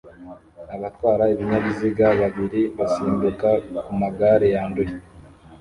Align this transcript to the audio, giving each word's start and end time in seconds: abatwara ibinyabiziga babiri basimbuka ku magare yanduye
abatwara 0.75 1.23
ibinyabiziga 1.33 2.05
babiri 2.21 2.61
basimbuka 2.77 3.49
ku 3.85 3.91
magare 4.01 4.45
yanduye 4.55 4.93